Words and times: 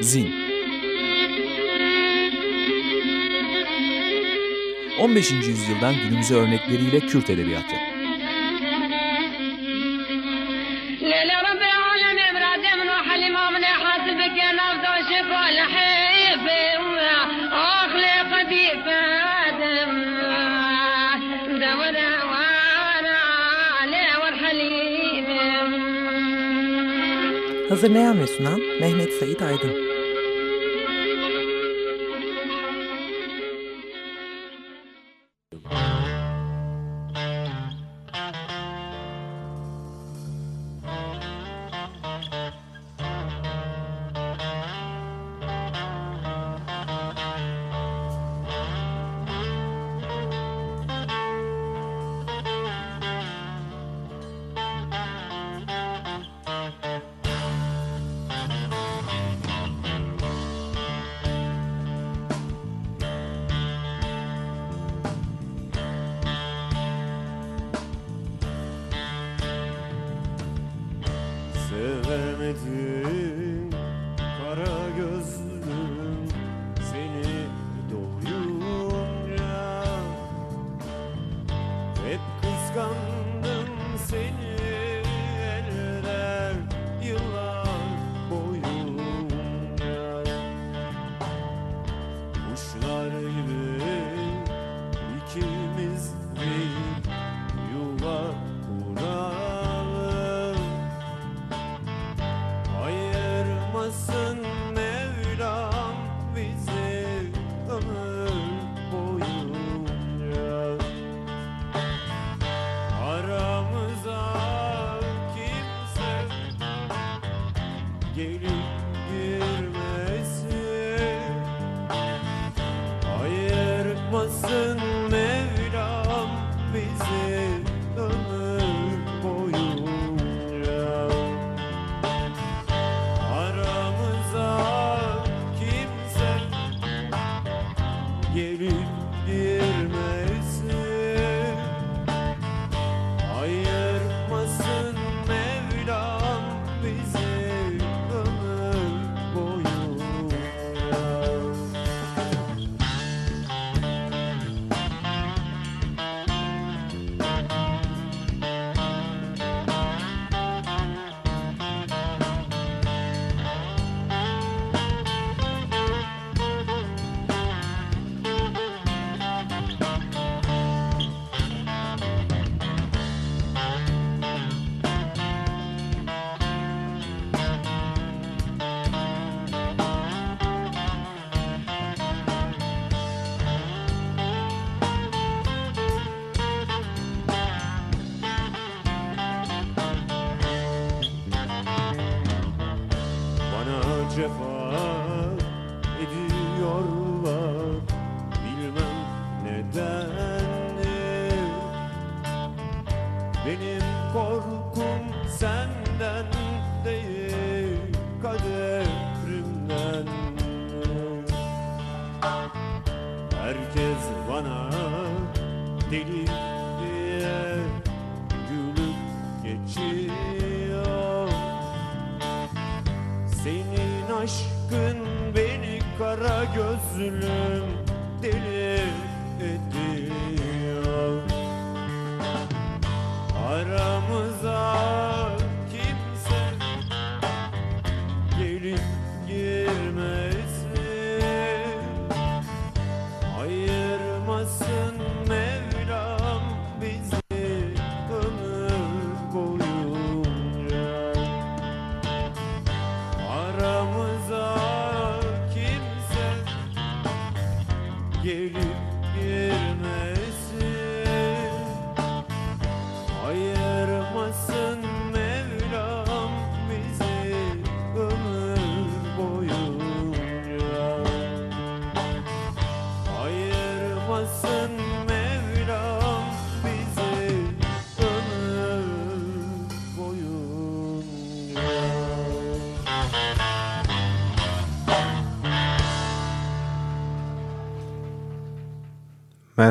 Zin 0.00 0.34
15. 4.98 5.30
yüzyıldan 5.32 5.94
günümüze 6.04 6.34
örnekleriyle 6.34 7.00
Kürt 7.00 7.30
Edebiyatı 7.30 7.89
Hazırlayan 27.80 28.20
ve 28.20 28.26
sunan 28.26 28.60
Mehmet 28.80 29.12
Sait 29.12 29.42
Aydın. 29.42 29.99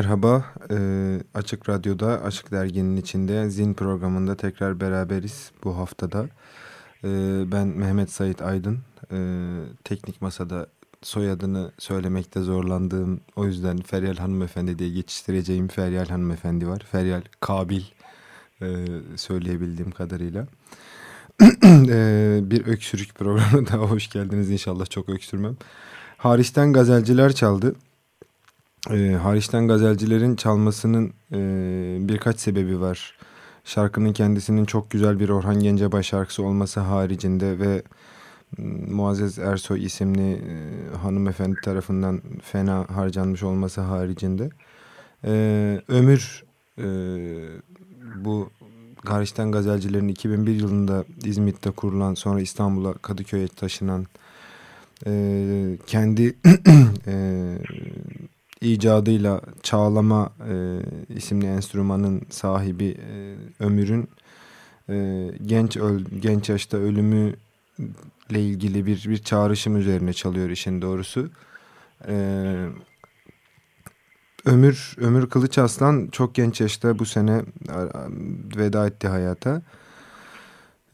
Merhaba, 0.00 0.44
e, 0.70 0.76
Açık 1.34 1.68
Radyo'da, 1.68 2.22
Açık 2.22 2.50
Dergi'nin 2.50 2.96
içinde 2.96 3.50
Zin 3.50 3.74
programında 3.74 4.36
tekrar 4.36 4.80
beraberiz 4.80 5.50
bu 5.64 5.76
haftada. 5.76 6.26
ben 7.52 7.66
Mehmet 7.66 8.10
Sait 8.10 8.42
Aydın. 8.42 8.78
teknik 9.84 10.22
masada 10.22 10.66
soyadını 11.02 11.72
söylemekte 11.78 12.40
zorlandığım 12.40 13.20
o 13.36 13.46
yüzden 13.46 13.78
Feryal 13.78 14.16
Hanımefendi 14.16 14.78
diye 14.78 14.90
geçiştireceğim 14.90 15.68
Feryal 15.68 16.06
Hanımefendi 16.06 16.68
var. 16.68 16.82
Feryal 16.92 17.22
Kabil 17.40 17.82
söyleyebildiğim 19.16 19.90
kadarıyla. 19.90 20.46
bir 22.50 22.66
öksürük 22.66 23.14
programı 23.14 23.66
daha 23.66 23.82
hoş 23.90 24.10
geldiniz. 24.10 24.50
İnşallah 24.50 24.86
çok 24.90 25.08
öksürmem. 25.08 25.56
Hariçten 26.16 26.72
gazelciler 26.72 27.32
çaldı. 27.32 27.74
E, 28.90 29.12
hariçten 29.22 29.68
gazelcilerin 29.68 30.36
çalmasının 30.36 31.12
e, 31.32 31.38
birkaç 32.08 32.40
sebebi 32.40 32.80
var. 32.80 33.18
Şarkının 33.64 34.12
kendisinin 34.12 34.64
çok 34.64 34.90
güzel 34.90 35.20
bir 35.20 35.28
Orhan 35.28 35.60
Gencebay 35.60 36.02
şarkısı 36.02 36.42
olması 36.42 36.80
haricinde 36.80 37.58
ve 37.58 37.82
Muazzez 38.88 39.38
Ersoy 39.38 39.84
isimli 39.84 40.32
e, 40.32 40.96
hanımefendi 40.96 41.60
tarafından 41.64 42.22
fena 42.42 42.86
harcanmış 42.94 43.42
olması 43.42 43.80
haricinde. 43.80 44.50
E, 45.24 45.32
ömür 45.88 46.44
e, 46.78 46.84
bu 48.16 48.50
Hariçten 49.04 49.52
Gazelcilerin 49.52 50.08
2001 50.08 50.54
yılında 50.54 51.04
İzmit'te 51.24 51.70
kurulan 51.70 52.14
sonra 52.14 52.40
İstanbul'a 52.40 52.92
Kadıköy'e 52.92 53.48
taşınan 53.48 54.06
e, 55.06 55.12
kendi 55.86 56.36
icadıyla 58.80 59.40
Çağlama 59.62 60.32
e, 60.48 60.80
isimli 61.08 61.46
enstrümanın 61.46 62.22
sahibi 62.30 62.96
e, 63.12 63.36
Ömür'ün 63.64 64.08
e, 64.88 65.28
genç 65.46 65.76
öl, 65.76 66.04
genç 66.20 66.48
yaşta 66.48 66.76
ölümü 66.76 67.34
ile 68.30 68.42
ilgili 68.42 68.86
bir 68.86 69.06
bir 69.08 69.18
çağrışım 69.18 69.76
üzerine 69.76 70.12
çalıyor 70.12 70.50
işin 70.50 70.82
doğrusu. 70.82 71.30
Ee, 72.08 72.66
Ömür 74.44 74.96
Ömür 74.98 75.30
Kılıç 75.30 75.58
Aslan 75.58 76.08
çok 76.12 76.34
genç 76.34 76.60
yaşta 76.60 76.98
bu 76.98 77.06
sene 77.06 77.42
veda 78.56 78.86
etti 78.86 79.08
hayata. 79.08 79.62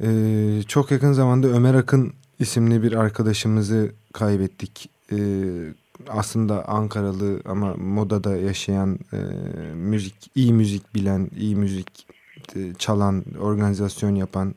Ee, 0.03 0.63
çok 0.69 0.91
yakın 0.91 1.13
zamanda 1.13 1.49
Ömer 1.49 1.75
Akın 1.75 2.13
isimli 2.39 2.83
bir 2.83 2.93
arkadaşımızı 2.93 3.93
kaybettik. 4.13 4.91
Ee, 5.13 5.17
aslında 6.09 6.69
Ankaralı 6.69 7.41
ama 7.45 7.75
modada 7.75 8.37
yaşayan 8.37 8.99
e, 9.13 9.17
müzik, 9.75 10.31
iyi 10.35 10.53
müzik 10.53 10.95
bilen, 10.95 11.31
iyi 11.37 11.57
müzik 11.57 12.07
e, 12.57 12.75
çalan, 12.79 13.25
organizasyon 13.41 14.15
yapan 14.15 14.55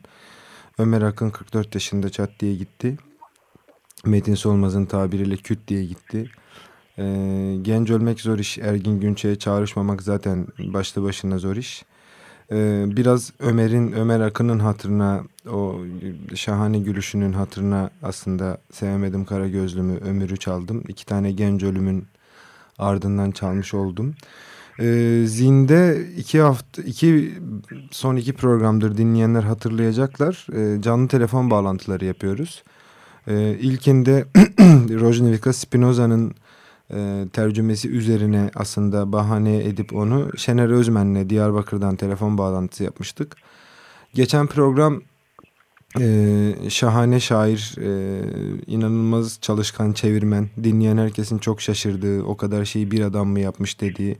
Ömer 0.78 1.02
Akın 1.02 1.30
44 1.30 1.74
yaşında 1.74 2.10
çat 2.10 2.30
diye 2.40 2.54
gitti. 2.54 2.96
Metin 4.04 4.34
Solmaz'ın 4.34 4.86
tabiriyle 4.86 5.36
küt 5.36 5.68
diye 5.68 5.84
gitti. 5.84 6.30
E, 6.98 7.04
genç 7.62 7.90
ölmek 7.90 8.20
zor 8.20 8.38
iş. 8.38 8.58
Ergin 8.58 9.00
Günçe'ye 9.00 9.36
çağrışmamak 9.36 10.02
zaten 10.02 10.46
başlı 10.58 11.02
başına 11.02 11.38
zor 11.38 11.56
iş. 11.56 11.84
E, 12.52 12.84
biraz 12.96 13.32
Ömer'in, 13.38 13.92
Ömer 13.92 14.20
Akın'ın 14.20 14.58
hatırına, 14.58 15.22
o 15.50 15.80
şahane 16.34 16.78
gülüşünün 16.78 17.32
hatırına 17.32 17.90
aslında 18.02 18.58
Sevmedim 18.72 19.24
Kara 19.24 19.48
Gözlümü, 19.48 19.98
Ömür'ü 19.98 20.36
çaldım. 20.36 20.82
İki 20.88 21.06
tane 21.06 21.32
genç 21.32 21.62
ölümün 21.62 22.06
ardından 22.78 23.30
çalmış 23.30 23.74
oldum. 23.74 24.14
E, 24.78 25.22
Zinde 25.26 26.08
iki 26.16 26.40
hafta, 26.40 26.82
iki 26.82 27.34
son 27.90 28.16
iki 28.16 28.32
programdır 28.32 28.96
dinleyenler 28.96 29.42
hatırlayacaklar. 29.42 30.46
E, 30.56 30.82
canlı 30.82 31.08
telefon 31.08 31.50
bağlantıları 31.50 32.04
yapıyoruz. 32.04 32.62
İlkinde 33.60 34.24
Rojnevika 35.00 35.52
Spinoza'nın 35.52 36.34
e, 36.94 37.26
tercümesi 37.32 37.88
üzerine 37.88 38.50
aslında 38.54 39.12
bahane 39.12 39.64
edip 39.64 39.94
onu 39.94 40.30
Şener 40.36 40.68
Özmen'le 40.68 41.30
Diyarbakır'dan 41.30 41.96
telefon 41.96 42.38
bağlantısı 42.38 42.84
yapmıştık. 42.84 43.36
Geçen 44.14 44.46
program 44.46 45.02
e, 46.00 46.54
şahane 46.68 47.20
şair, 47.20 47.74
e, 47.78 48.22
inanılmaz 48.66 49.38
çalışkan 49.40 49.92
çevirmen, 49.92 50.48
dinleyen 50.62 50.96
herkesin 50.96 51.38
çok 51.38 51.60
şaşırdığı, 51.60 52.22
o 52.22 52.36
kadar 52.36 52.64
şeyi 52.64 52.90
bir 52.90 53.00
adam 53.00 53.28
mı 53.28 53.40
yapmış 53.40 53.80
dediği 53.80 54.18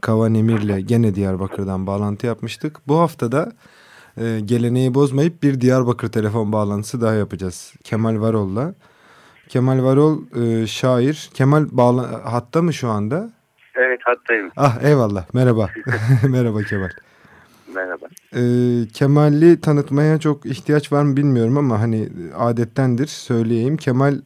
Kavan 0.00 0.34
Emir'le 0.34 0.80
gene 0.86 1.14
Diyarbakır'dan 1.14 1.86
bağlantı 1.86 2.26
yapmıştık. 2.26 2.88
Bu 2.88 2.98
hafta 2.98 3.32
da 3.32 3.52
e, 4.20 4.40
geleneği 4.44 4.94
bozmayıp 4.94 5.42
bir 5.42 5.60
Diyarbakır 5.60 6.08
telefon 6.08 6.52
bağlantısı 6.52 7.00
daha 7.00 7.14
yapacağız. 7.14 7.72
Kemal 7.84 8.20
Varol'la. 8.20 8.74
Kemal 9.48 9.82
Varol 9.82 10.18
e, 10.36 10.66
şair. 10.66 11.30
Kemal 11.34 11.66
bağla 11.70 12.20
hatta 12.24 12.62
mı 12.62 12.72
şu 12.72 12.88
anda? 12.88 13.30
Evet 13.74 14.00
hattayım. 14.04 14.50
Ah 14.56 14.82
eyvallah 14.82 15.34
merhaba. 15.34 15.70
merhaba 16.28 16.62
Kemal. 16.62 16.90
Merhaba. 17.74 18.06
E, 18.36 18.42
Kemal'i 18.92 19.60
tanıtmaya 19.60 20.18
çok 20.18 20.46
ihtiyaç 20.46 20.92
var 20.92 21.02
mı 21.02 21.16
bilmiyorum 21.16 21.58
ama 21.58 21.80
hani 21.80 22.08
adettendir 22.36 23.06
söyleyeyim. 23.06 23.76
Kemal 23.76 24.20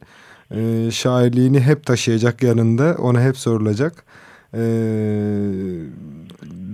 e, 0.51 0.91
şairliğini 0.91 1.59
hep 1.61 1.85
taşıyacak 1.85 2.43
yanında 2.43 2.95
ona 2.99 3.21
hep 3.21 3.37
sorulacak. 3.37 4.05
Ee, 4.55 5.41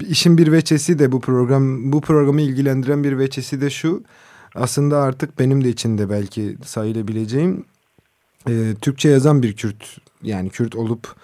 işin 0.10 0.38
bir 0.38 0.52
veçesi 0.52 1.00
de 1.00 1.12
bu 1.12 1.22
program 1.22 1.92
bu 1.92 2.02
programı 2.02 2.42
ilgilendiren 2.42 3.04
bir 3.04 3.18
veçesi 3.18 3.62
de 3.62 3.69
şu. 3.69 4.04
Aslında 4.56 4.98
artık 4.98 5.40
benim 5.40 5.63
de 5.63 5.69
içinde 5.69 6.10
belki 6.10 6.57
sayılabileceğim 6.66 7.66
e, 8.47 8.75
Türkçe 8.81 9.09
yazan 9.09 9.44
bir 9.44 9.56
Kürt 9.56 9.97
yani 10.24 10.50
Kürt 10.50 10.75
olup 10.75 11.15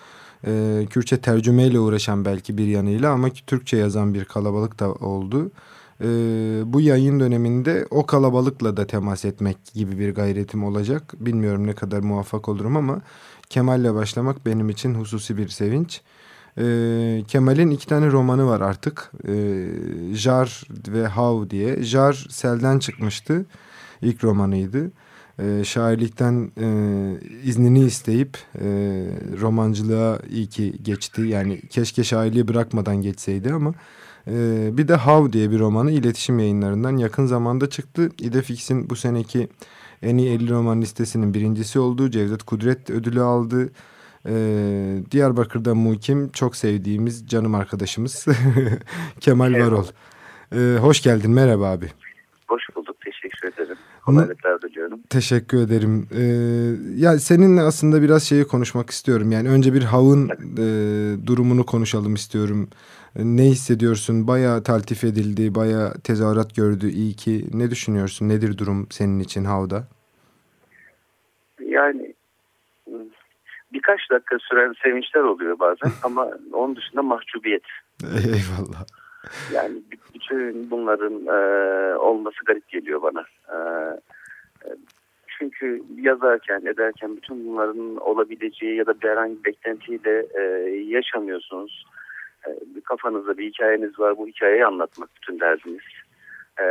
e, 0.47 0.85
Kürtçe 0.89 1.17
tercümeyle 1.17 1.79
uğraşan 1.79 2.25
belki 2.25 2.57
bir 2.57 2.67
yanıyla 2.67 3.11
ama 3.11 3.29
Türkçe 3.47 3.77
yazan 3.77 4.13
bir 4.13 4.25
kalabalık 4.25 4.79
da 4.79 4.93
oldu. 4.93 5.51
E, 6.01 6.07
bu 6.65 6.81
yayın 6.81 7.19
döneminde 7.19 7.87
o 7.89 8.05
kalabalıkla 8.05 8.77
da 8.77 8.87
temas 8.87 9.25
etmek 9.25 9.57
gibi 9.73 9.99
bir 9.99 10.15
gayretim 10.15 10.63
olacak. 10.63 11.13
Bilmiyorum 11.19 11.67
ne 11.67 11.73
kadar 11.73 11.99
muvaffak 11.99 12.49
olurum 12.49 12.77
ama 12.77 13.01
Kemal'le 13.49 13.95
başlamak 13.95 14.45
benim 14.45 14.69
için 14.69 14.93
hususi 14.95 15.37
bir 15.37 15.47
sevinç. 15.47 16.01
E, 16.57 17.23
Kemal'in 17.27 17.71
iki 17.71 17.87
tane 17.87 18.11
romanı 18.11 18.47
var 18.47 18.61
artık. 18.61 19.11
E, 19.27 19.67
Jar 20.13 20.63
ve 20.87 21.07
Hav 21.07 21.49
diye. 21.49 21.83
Jar 21.83 22.27
Sel'den 22.29 22.79
çıkmıştı. 22.79 23.45
İlk 24.01 24.23
romanıydı. 24.23 24.91
E, 25.39 25.63
şairlikten 25.63 26.51
e, 26.61 26.67
iznini 27.43 27.85
isteyip 27.85 28.37
e, 28.55 28.67
romancılığa 29.41 30.19
iyi 30.29 30.47
ki 30.47 30.73
geçti. 30.81 31.21
Yani 31.21 31.61
keşke 31.69 32.03
şairliği 32.03 32.47
bırakmadan 32.47 33.01
geçseydi 33.01 33.53
ama... 33.53 33.73
Ee, 34.27 34.77
bir 34.77 34.87
de 34.87 34.95
Hav 34.95 35.31
diye 35.31 35.51
bir 35.51 35.59
romanı 35.59 35.91
iletişim 35.91 36.39
yayınlarından 36.39 36.97
yakın 36.97 37.25
zamanda 37.25 37.69
çıktı. 37.69 38.09
İdefix'in 38.19 38.89
bu 38.89 38.95
seneki 38.95 39.47
en 40.01 40.17
iyi 40.17 40.29
50 40.29 40.49
roman 40.49 40.81
listesinin 40.81 41.33
birincisi 41.33 41.79
olduğu 41.79 42.11
Cevdet 42.11 42.43
Kudret 42.43 42.89
ödülü 42.89 43.21
aldı. 43.21 43.69
Ee, 44.27 44.97
Diyarbakır'da 45.11 45.75
mukim 45.75 46.29
çok 46.29 46.55
sevdiğimiz 46.55 47.27
canım 47.27 47.55
arkadaşımız 47.55 48.25
Kemal 49.19 49.53
evet. 49.53 49.65
Varol. 49.65 49.85
Ee, 50.55 50.77
hoş 50.79 51.01
geldin 51.01 51.31
merhaba 51.31 51.71
abi. 51.71 51.89
Hoş 52.47 52.63
bulduk. 52.75 52.84
Kolaylıklar 54.05 54.61
diliyorum. 54.61 54.99
Teşekkür 55.09 55.57
ederim. 55.57 56.07
Ee, 56.11 56.21
ya 57.01 57.19
seninle 57.19 57.61
aslında 57.61 58.01
biraz 58.01 58.23
şeyi 58.23 58.43
konuşmak 58.43 58.89
istiyorum. 58.89 59.31
Yani 59.31 59.49
önce 59.49 59.73
bir 59.73 59.83
havın 59.83 60.29
e, 60.29 60.67
durumunu 61.27 61.65
konuşalım 61.65 62.13
istiyorum. 62.13 62.69
Ne 63.15 63.43
hissediyorsun? 63.43 64.27
Bayağı 64.27 64.63
taltif 64.63 65.03
edildi, 65.03 65.55
bayağı 65.55 65.93
tezahürat 66.03 66.55
gördü. 66.55 66.89
İyi 66.89 67.13
ki. 67.15 67.45
Ne 67.53 67.71
düşünüyorsun? 67.71 68.29
Nedir 68.29 68.57
durum 68.57 68.87
senin 68.91 69.19
için 69.19 69.45
havda? 69.45 69.87
Yani 71.59 72.13
birkaç 73.73 73.99
dakika 74.11 74.37
süren 74.39 74.73
sevinçler 74.83 75.21
oluyor 75.21 75.59
bazen 75.59 75.91
ama 76.03 76.29
onun 76.53 76.75
dışında 76.75 77.01
mahcubiyet. 77.01 77.63
Eyvallah. 78.03 78.85
Yani 79.53 79.81
bütün 80.29 80.71
bunların 80.71 81.25
e, 81.27 81.95
olması 81.97 82.37
garip 82.45 82.69
geliyor 82.69 83.01
bana. 83.01 83.25
E, 83.49 83.57
e, 84.65 84.69
çünkü 85.39 85.83
yazarken, 85.97 86.61
ederken 86.65 87.15
bütün 87.15 87.47
bunların 87.47 87.97
olabileceği 87.97 88.75
ya 88.75 88.85
da 88.85 89.01
bir 89.01 89.09
herhangi 89.09 89.43
bir 89.43 89.43
beklentiyle 89.43 90.25
e, 90.33 90.41
yaşamıyorsunuz. 90.85 91.85
E, 92.47 92.49
kafanızda 92.83 93.37
bir 93.37 93.49
hikayeniz 93.49 93.99
var, 93.99 94.17
bu 94.17 94.27
hikayeyi 94.27 94.65
anlatmak 94.65 95.09
bütün 95.15 95.39
derdiniz. 95.39 95.83
E, 96.59 96.65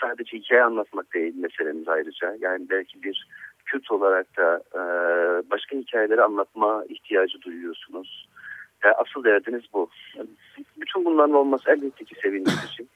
sadece 0.00 0.38
hikaye 0.38 0.62
anlatmak 0.62 1.14
değil 1.14 1.34
meselemiz 1.36 1.88
ayrıca. 1.88 2.36
Yani 2.40 2.66
belki 2.70 3.02
bir 3.02 3.28
Kürt 3.68 3.90
olarak 3.90 4.36
da 4.36 4.62
e, 4.74 4.80
başka 5.50 5.76
hikayeleri 5.76 6.22
anlatma 6.22 6.84
ihtiyacı 6.88 7.42
duyuyorsunuz. 7.42 8.28
E, 8.84 8.88
asıl 8.88 9.24
derdiniz 9.24 9.62
bu. 9.72 9.90
Bütün 10.80 11.04
bunların 11.04 11.34
olması 11.34 11.70
elbette 11.70 12.04
ki 12.04 12.14
sevindirici. 12.22 12.86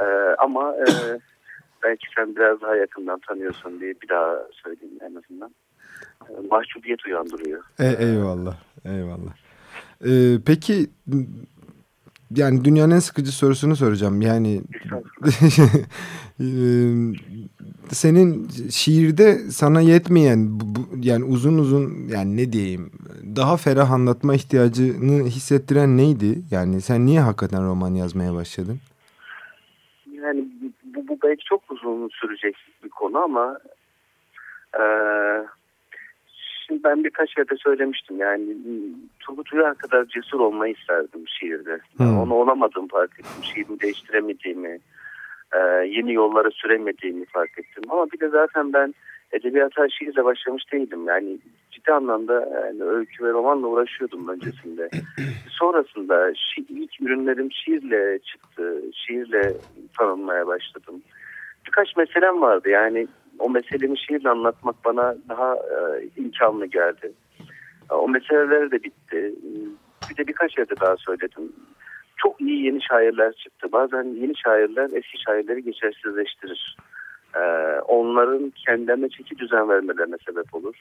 E, 0.00 0.04
ama 0.38 0.74
e, 0.76 0.86
belki 1.82 2.06
sen 2.16 2.36
biraz 2.36 2.60
daha 2.60 2.76
yakından 2.76 3.20
tanıyorsun 3.28 3.80
diye 3.80 3.94
bir 4.02 4.08
daha 4.08 4.36
söyleyeyim 4.52 4.98
en 5.00 5.14
azından. 5.14 5.54
E, 6.28 6.32
mahcubiyet 6.50 7.06
uyandırıyor. 7.06 7.62
E, 7.78 7.86
eyvallah, 7.86 8.56
eyvallah. 8.84 9.32
Ee, 10.04 10.38
peki 10.46 10.90
yani 12.36 12.64
dünyanın 12.64 12.94
en 12.94 12.98
sıkıcı 12.98 13.32
sorusunu 13.32 13.76
soracağım. 13.76 14.20
Yani 14.22 14.62
senin 17.88 18.48
şiirde 18.70 19.38
sana 19.38 19.80
yetmeyen 19.80 20.60
bu, 20.60 20.64
yani 21.02 21.24
uzun 21.24 21.58
uzun 21.58 22.08
yani 22.08 22.36
ne 22.36 22.52
diyeyim 22.52 22.92
daha 23.36 23.56
ferah 23.56 23.90
anlatma 23.90 24.34
ihtiyacını 24.34 25.26
hissettiren 25.26 25.96
neydi? 25.96 26.38
Yani 26.50 26.80
sen 26.80 27.06
niye 27.06 27.20
hakikaten 27.20 27.66
roman 27.66 27.94
yazmaya 27.94 28.34
başladın? 28.34 28.78
Yani 30.12 30.48
bu, 30.84 31.08
bu 31.08 31.18
belki 31.22 31.44
çok 31.44 31.70
uzun 31.70 32.08
sürecek 32.08 32.56
bir 32.84 32.88
konu 32.88 33.18
ama 33.18 33.58
e, 34.74 34.84
şimdi 36.68 36.84
ben 36.84 37.04
birkaç 37.04 37.38
yerde 37.38 37.56
söylemiştim 37.56 38.18
yani 38.18 38.56
Turgut 39.20 39.52
Uyar 39.52 39.74
kadar 39.74 40.04
cesur 40.04 40.40
olmayı 40.40 40.74
isterdim 40.74 41.24
şiirde. 41.28 41.78
Hmm. 41.96 42.18
Onu 42.18 42.34
olamadığımı 42.34 42.88
fark 42.88 43.12
ettim. 43.12 43.42
Şiirimi 43.42 43.80
değiştiremediğimi, 43.80 44.78
e, 45.52 45.58
yeni 45.86 46.14
yollara 46.14 46.50
süremediğimi 46.50 47.24
fark 47.24 47.58
ettim. 47.58 47.82
Ama 47.88 48.06
bir 48.12 48.20
de 48.20 48.28
zaten 48.28 48.72
ben 48.72 48.94
edebiyata 49.32 49.88
şiirle 49.88 50.24
başlamış 50.24 50.72
değilim. 50.72 51.04
Yani 51.06 51.38
ciddi 51.70 51.92
anlamda 51.92 52.34
yani 52.64 52.82
öykü 52.82 53.24
ve 53.24 53.32
romanla 53.32 53.66
uğraşıyordum 53.66 54.28
öncesinde. 54.28 54.88
Sonrasında 55.48 56.34
şi 56.34 56.60
ilk 56.68 57.00
ürünlerim 57.00 57.52
şiirle 57.52 58.18
çıktı. 58.18 58.82
Şiirle 58.94 59.52
tanınmaya 59.98 60.46
başladım. 60.46 61.02
Birkaç 61.66 61.96
meselem 61.96 62.40
vardı 62.40 62.68
yani 62.68 63.06
o 63.38 63.50
meselemi 63.50 63.98
şiirle 63.98 64.30
anlatmak 64.30 64.84
bana 64.84 65.16
daha 65.28 65.54
e, 65.54 66.08
imkanlı 66.16 66.66
geldi. 66.66 67.12
O 67.90 68.08
meseleler 68.08 68.70
de 68.70 68.82
bitti. 68.82 69.34
Bir 70.10 70.16
de 70.16 70.26
birkaç 70.26 70.58
yerde 70.58 70.74
daha 70.80 70.96
söyledim. 70.96 71.52
Çok 72.16 72.40
iyi 72.40 72.64
yeni 72.64 72.82
şairler 72.82 73.32
çıktı. 73.32 73.72
Bazen 73.72 74.04
yeni 74.04 74.36
şairler 74.36 74.84
eski 74.84 75.22
şairleri 75.26 75.64
geçersizleştirir. 75.64 76.76
Ee, 77.36 77.40
onların 77.80 78.52
kendilerine 78.66 79.08
çeki 79.08 79.38
düzen 79.38 79.68
vermelerine 79.68 80.16
sebep 80.26 80.54
olur. 80.54 80.74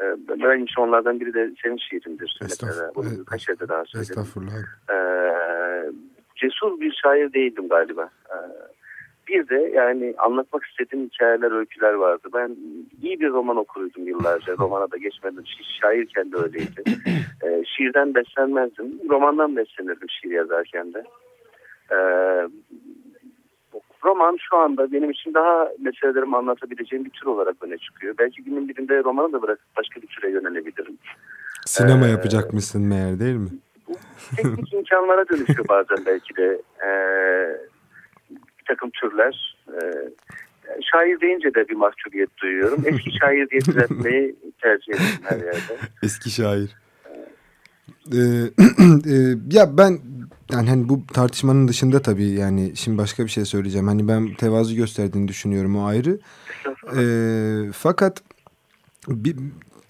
Ee, 0.00 0.04
ben 0.28 0.64
işte 0.64 0.80
onlardan 0.80 1.20
biri 1.20 1.34
de 1.34 1.50
senin 1.62 1.76
şiirindir. 1.76 2.38
Mesela. 2.42 2.90
Bunu 2.94 3.06
birkaç 3.20 3.48
yerde 3.48 3.68
daha 3.68 3.84
söyledim. 3.84 4.10
Estağfurullah. 4.18 4.52
Ee, 4.90 5.92
cesur 6.36 6.80
bir 6.80 6.98
şair 7.02 7.32
değildim 7.32 7.68
galiba. 7.68 8.10
Ee, 8.30 8.36
bir 9.28 9.48
de 9.48 9.70
yani 9.74 10.14
anlatmak 10.18 10.64
istediğim 10.64 11.06
hikayeler, 11.06 11.52
öyküler 11.58 11.92
vardı. 11.92 12.28
Ben 12.34 12.56
iyi 13.02 13.20
bir 13.20 13.30
roman 13.30 13.56
okuruydum 13.56 14.06
yıllarca. 14.06 14.52
Romana 14.58 14.90
da 14.90 14.96
geçmedim. 14.96 15.44
Şairken 15.80 16.32
de 16.32 16.36
öyleydi. 16.36 16.82
E, 17.44 17.64
şiirden 17.76 18.14
beslenmezdim. 18.14 19.00
Romandan 19.10 19.56
beslenirdim 19.56 20.08
şiir 20.10 20.30
yazarken 20.30 20.94
de. 20.94 21.04
E, 21.90 21.98
roman 24.04 24.36
şu 24.50 24.56
anda 24.56 24.92
benim 24.92 25.10
için 25.10 25.34
daha 25.34 25.68
meselelerimi 25.78 26.36
anlatabileceğim 26.36 27.04
bir 27.04 27.10
tür 27.10 27.26
olarak 27.26 27.56
öne 27.60 27.78
çıkıyor. 27.78 28.14
Belki 28.18 28.44
günün 28.44 28.68
birinde 28.68 29.04
romanı 29.04 29.32
da 29.32 29.42
bırakıp 29.42 29.66
başka 29.76 30.02
bir 30.02 30.06
türe 30.06 30.30
yönelebilirim. 30.30 30.98
Sinema 31.66 32.06
ee, 32.06 32.10
yapacak 32.10 32.52
mısın 32.52 32.82
meğer 32.82 33.20
değil 33.20 33.36
mi? 33.36 33.48
Teknik 34.36 34.72
imkanlara 34.72 35.28
dönüşüyor 35.28 35.68
bazen 35.68 35.98
belki 36.06 36.36
de. 36.36 36.62
Ee, 36.86 37.73
bir 38.64 38.74
takım 38.74 38.90
türler. 38.90 39.56
E, 39.68 39.80
şair 40.92 41.20
deyince 41.20 41.54
de 41.54 41.68
bir 41.68 41.74
mahcubiyet 41.74 42.38
duyuyorum. 42.42 42.82
Eski 42.86 43.10
şair 43.20 43.50
diye 43.50 43.60
düzeltmeyi 43.60 44.36
tercih 44.62 44.92
ettim 44.92 45.06
her 45.22 45.36
yerde. 45.36 45.78
Eski 46.02 46.30
şair. 46.30 46.76
Ee, 48.12 48.16
e, 49.12 49.16
ya 49.52 49.78
ben 49.78 49.98
yani 50.52 50.68
hani 50.68 50.88
bu 50.88 51.06
tartışmanın 51.06 51.68
dışında 51.68 52.02
tabii 52.02 52.28
yani 52.28 52.76
şimdi 52.76 52.98
başka 52.98 53.24
bir 53.24 53.30
şey 53.30 53.44
söyleyeceğim. 53.44 53.88
Hani 53.88 54.08
ben 54.08 54.34
tevazu 54.34 54.76
gösterdiğini 54.76 55.28
düşünüyorum 55.28 55.76
o 55.76 55.86
ayrı. 55.86 56.18
Ee, 56.96 57.72
fakat 57.72 58.22
bir, 59.08 59.36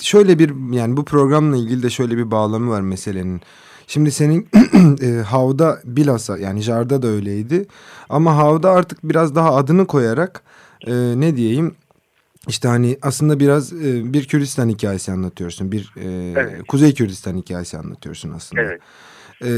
şöyle 0.03 0.39
bir 0.39 0.75
yani 0.75 0.97
bu 0.97 1.05
programla 1.05 1.57
ilgili 1.57 1.83
de 1.83 1.91
şöyle 1.91 2.17
bir 2.17 2.31
bağlamı 2.31 2.71
var 2.71 2.81
meselenin. 2.81 3.41
Şimdi 3.87 4.11
senin 4.11 4.49
e, 5.03 5.23
Hav'da 5.23 5.81
bilhassa 5.85 6.39
yani 6.39 6.61
Jar'da 6.61 7.03
da 7.03 7.09
öyleydi. 7.09 7.67
Ama 8.09 8.37
Hav'da 8.37 8.71
artık 8.71 8.99
biraz 9.05 9.35
daha 9.35 9.55
adını 9.55 9.87
koyarak 9.87 10.43
e, 10.87 10.93
ne 10.95 11.37
diyeyim 11.37 11.75
işte 12.49 12.69
hani 12.69 12.99
aslında 13.03 13.41
biraz 13.41 13.73
e, 13.73 14.13
bir 14.13 14.25
Kürdistan 14.25 14.69
hikayesi 14.69 15.13
anlatıyorsun. 15.13 15.73
Bir 15.73 15.93
e, 15.97 16.33
evet. 16.37 16.67
Kuzey 16.69 16.95
Kürdistan 16.95 17.37
hikayesi 17.37 17.79
anlatıyorsun 17.79 18.31
aslında. 18.31 18.63
Evet. 18.63 18.81
Ee, 19.43 19.49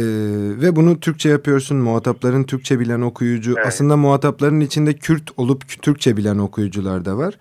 ve 0.60 0.76
bunu 0.76 1.00
Türkçe 1.00 1.28
yapıyorsun. 1.28 1.76
Muhatapların 1.76 2.44
Türkçe 2.44 2.80
bilen 2.80 3.00
okuyucu. 3.00 3.54
Evet. 3.56 3.66
Aslında 3.66 3.96
muhatapların 3.96 4.60
içinde 4.60 4.92
Kürt 4.92 5.30
olup 5.36 5.82
Türkçe 5.82 6.16
bilen 6.16 6.38
okuyucular 6.38 7.04
da 7.04 7.16
var. 7.16 7.34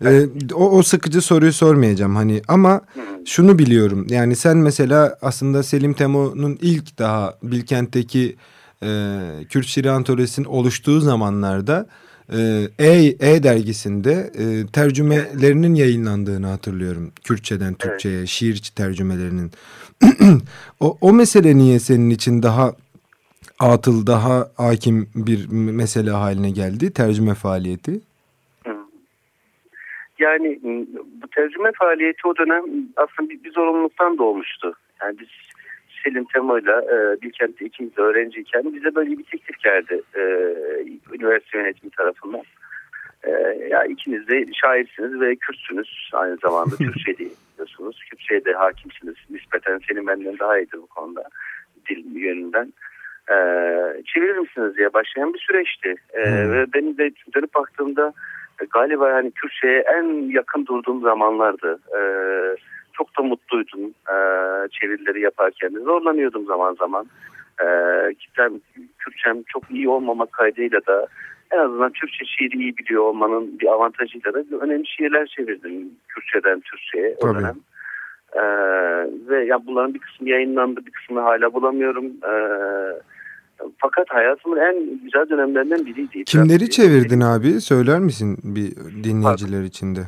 Evet. 0.00 0.30
Ee, 0.50 0.54
o, 0.54 0.70
o 0.70 0.82
sıkıcı 0.82 1.20
soruyu 1.20 1.52
sormayacağım 1.52 2.16
hani 2.16 2.42
ama 2.48 2.80
şunu 3.24 3.58
biliyorum 3.58 4.06
yani 4.08 4.36
sen 4.36 4.56
mesela 4.56 5.18
aslında 5.22 5.62
Selim 5.62 5.92
Temo'nun 5.92 6.58
ilk 6.62 6.98
daha 6.98 7.34
Bilkent'teki 7.42 8.36
e, 8.82 9.18
Kürt 9.48 9.66
şiir 9.66 9.84
antolojisinin 9.84 10.46
oluştuğu 10.46 11.00
zamanlarda 11.00 11.86
e, 12.32 12.68
e, 12.78 13.16
e 13.20 13.42
dergisinde 13.42 14.32
e, 14.38 14.66
tercümelerinin 14.66 15.74
yayınlandığını 15.74 16.46
hatırlıyorum. 16.46 17.12
Kürtçeden 17.24 17.74
Türkçe'ye 17.74 18.18
evet. 18.18 18.28
şiir 18.28 18.72
tercümelerinin. 18.76 19.52
o, 20.80 20.98
o 21.00 21.12
mesele 21.12 21.56
niye 21.56 21.80
senin 21.80 22.10
için 22.10 22.42
daha 22.42 22.72
atıl, 23.58 24.06
daha 24.06 24.48
hakim 24.54 25.08
bir 25.14 25.46
mesele 25.48 26.10
haline 26.10 26.50
geldi 26.50 26.90
tercüme 26.90 27.34
faaliyeti? 27.34 28.00
Yani 30.18 30.60
bu 31.22 31.28
tercüme 31.28 31.72
faaliyeti 31.78 32.28
o 32.28 32.36
dönem 32.36 32.64
aslında 32.96 33.30
bir, 33.30 33.44
bir 33.44 33.52
zorunluluktan 33.52 34.18
doğmuştu. 34.18 34.74
Yani 35.02 35.18
biz 35.18 35.28
Selim 36.04 36.24
Temo'yla 36.24 36.82
e, 36.82 37.22
Bilkent'te 37.22 37.64
ikimiz 37.64 37.98
öğrenciyken 37.98 38.74
bize 38.74 38.94
böyle 38.94 39.18
bir 39.18 39.24
teklif 39.24 39.58
geldi 39.58 40.02
e, 40.16 40.22
üniversite 41.14 41.58
yönetimi 41.58 41.90
tarafından. 41.90 42.42
E, 43.22 43.30
ya 43.70 43.84
ikiniz 43.84 44.28
de 44.28 44.46
şairsiniz 44.52 45.20
ve 45.20 45.36
Kürtsünüz 45.36 46.10
aynı 46.12 46.36
zamanda 46.36 46.76
Türkçe 46.78 47.16
diyorsunuz. 47.16 48.00
Kürtçe'ye 48.10 48.44
de 48.44 48.52
hakimsiniz. 48.52 49.14
Nispeten 49.30 49.80
senin 49.88 50.06
benden 50.06 50.38
daha 50.38 50.58
iyidir 50.58 50.78
bu 50.78 50.86
konuda 50.86 51.24
dil 51.88 52.16
yönünden. 52.16 52.72
E, 53.30 53.36
çevirir 54.06 54.36
misiniz 54.36 54.76
diye 54.76 54.92
başlayan 54.92 55.34
bir 55.34 55.38
süreçti. 55.38 55.94
E, 56.12 56.24
hmm. 56.24 56.52
Ve 56.52 56.66
benim 56.74 56.98
de 56.98 57.10
dönüp 57.34 57.54
baktığımda 57.54 58.12
galiba 58.70 59.10
yani 59.10 59.30
Kürtçe'ye 59.30 59.80
en 59.80 60.30
yakın 60.30 60.66
durduğum 60.66 61.00
zamanlardı. 61.02 61.78
E, 61.96 62.00
çok 62.92 63.18
da 63.18 63.22
mutluydum 63.22 63.80
e, 63.90 64.16
çevirileri 64.70 65.20
yaparken. 65.20 65.68
Zorlanıyordum 65.68 66.46
zaman 66.46 66.74
zaman. 66.74 67.06
E, 67.60 67.66
kitlem, 68.14 68.52
Kürtçem 68.98 69.42
çok 69.48 69.70
iyi 69.70 69.88
olmamak 69.88 70.32
kaydıyla 70.32 70.80
da 70.86 71.06
en 71.50 71.58
azından 71.58 71.92
Türkçe 71.92 72.24
şiiri 72.24 72.56
iyi 72.56 72.76
biliyor 72.76 73.02
olmanın 73.02 73.58
bir 73.60 73.66
avantajıyla 73.66 74.34
da 74.34 74.56
önemli 74.60 74.86
şiirler 74.86 75.26
çevirdim 75.26 75.90
Kürtçeden 76.08 76.60
Türkçe'ye 76.60 77.16
o 77.20 77.34
dönem. 77.34 77.56
Ee, 78.36 78.42
ve 79.28 79.44
ya 79.44 79.66
bunların 79.66 79.94
bir 79.94 79.98
kısmı 79.98 80.28
yayınlandı, 80.28 80.86
bir 80.86 80.90
kısmını 80.90 81.20
hala 81.20 81.52
bulamıyorum. 81.52 82.04
Ee, 82.04 82.34
fakat 83.78 84.10
hayatımın 84.10 84.56
en 84.56 85.00
güzel 85.04 85.28
dönemlerinden 85.30 85.86
biriydi. 85.86 86.24
Kimleri 86.24 86.70
çevirdin 86.70 87.20
abi? 87.20 87.60
Söyler 87.60 87.98
misin 87.98 88.38
bir 88.44 88.76
dinleyiciler 89.04 89.62
içinde? 89.62 90.00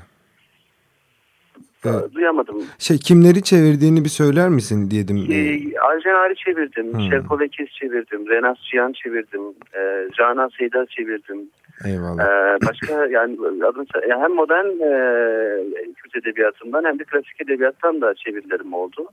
Evet. 1.84 2.14
Duyamadım. 2.14 2.56
Şey 2.78 2.98
kimleri 2.98 3.42
çevirdiğini 3.42 4.04
bir 4.04 4.08
söyler 4.08 4.48
misin 4.48 4.90
diyedim. 4.90 5.16
Ee, 5.16 5.78
Arjen 5.78 6.34
çevirdim. 6.34 6.92
Hmm. 6.92 7.00
Şevko 7.10 7.40
Lekes 7.40 7.68
çevirdim. 7.70 8.28
Renas 8.28 8.58
Cihan 8.70 8.92
çevirdim. 8.92 9.42
Ee, 9.74 10.08
Canan 10.18 10.50
Seyda 10.58 10.86
çevirdim. 10.86 11.38
Eyvallah. 11.84 12.24
Ee, 12.24 12.58
başka 12.66 13.06
yani 13.10 13.36
adını, 13.66 13.86
hem 14.20 14.34
modern 14.34 14.66
e, 14.66 15.92
Kürt 15.94 16.16
edebiyatından 16.16 16.84
hem 16.84 16.98
de 16.98 17.04
klasik 17.04 17.40
edebiyattan 17.40 18.00
da 18.00 18.14
çevirilerim 18.14 18.72
oldu. 18.74 19.06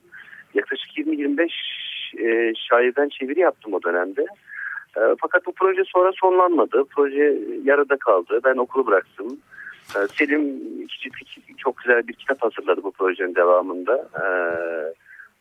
Yaklaşık 0.53 0.97
20-25 0.97 1.49
e, 2.19 2.53
şairden 2.69 3.09
çeviri 3.09 3.39
yaptım 3.39 3.73
o 3.73 3.83
dönemde. 3.83 4.25
E, 4.97 5.01
fakat 5.21 5.45
bu 5.45 5.51
proje 5.51 5.83
sonra 5.85 6.11
sonlanmadı. 6.15 6.83
Proje 6.95 7.39
yarıda 7.63 7.97
kaldı. 7.97 8.39
Ben 8.45 8.57
okulu 8.57 8.87
bıraktım. 8.87 9.37
E, 9.95 10.07
Selim 10.07 10.61
çok 11.57 11.77
güzel 11.77 12.07
bir 12.07 12.13
kitap 12.13 12.43
hazırladı 12.43 12.83
bu 12.83 12.91
projenin 12.91 13.35
devamında. 13.35 13.95
E, 13.95 14.25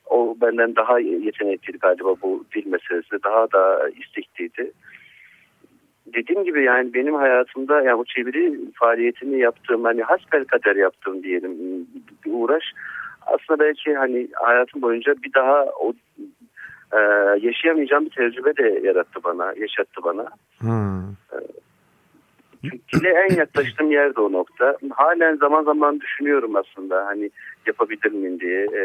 o 0.06 0.36
benden 0.40 0.76
daha 0.76 1.00
yetenekliydi 1.00 1.78
galiba 1.78 2.14
bu 2.22 2.44
dil 2.54 2.66
meselesinde. 2.66 3.22
Daha 3.22 3.52
da 3.52 3.88
istekliydi. 3.88 4.72
dediğim 6.14 6.44
gibi 6.44 6.64
yani 6.64 6.94
benim 6.94 7.14
hayatımda 7.14 7.82
yani 7.82 7.98
bu 7.98 8.04
çeviri 8.04 8.58
faaliyetini 8.74 9.38
yaptığım 9.38 9.84
hani 9.84 10.02
hasbel 10.02 10.44
kader 10.44 10.76
yaptığım 10.76 11.22
diyelim 11.22 11.52
bir 12.26 12.30
uğraş 12.32 12.64
aslında 13.26 13.58
belki 13.64 13.94
hani 13.94 14.28
hayatım 14.34 14.82
boyunca 14.82 15.14
bir 15.24 15.32
daha 15.32 15.64
o 15.64 15.92
e, 16.92 17.00
yaşayamayacağım 17.46 18.04
bir 18.04 18.10
tecrübe 18.10 18.56
de 18.56 18.80
yarattı 18.86 19.20
bana, 19.24 19.54
yaşattı 19.56 20.00
bana. 20.04 20.28
Hmm. 20.58 21.02
Çünkü 22.62 22.78
dile 22.92 23.08
en 23.08 23.36
yaklaştığım 23.36 23.90
yer 23.90 24.16
de 24.16 24.20
o 24.20 24.32
nokta. 24.32 24.76
Halen 24.90 25.36
zaman 25.36 25.64
zaman 25.64 26.00
düşünüyorum 26.00 26.56
aslında 26.56 27.06
hani 27.06 27.30
yapabilir 27.66 28.12
miyim 28.12 28.40
diye. 28.40 28.62
E, 28.62 28.82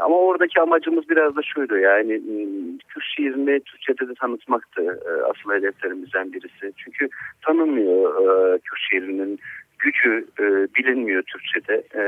ama 0.00 0.16
oradaki 0.16 0.60
amacımız 0.60 1.08
biraz 1.08 1.36
da 1.36 1.40
şuydu 1.42 1.78
yani 1.78 2.12
ıı, 2.12 2.78
Kürt 2.88 3.04
şiirini 3.16 3.60
Türkçe'de 3.60 4.08
de 4.08 4.14
tanıtmaktı 4.14 4.82
e, 4.82 5.10
asıl 5.22 5.52
hedeflerimizden 5.52 6.32
birisi. 6.32 6.72
Çünkü 6.76 7.08
tanınmıyor 7.42 8.14
e, 8.14 8.58
Kürt 8.58 8.80
şiirinin 8.90 9.38
gücü 9.78 10.26
e, 10.40 10.44
bilinmiyor 10.74 11.22
Türkçe'de. 11.22 11.82
E, 11.94 12.02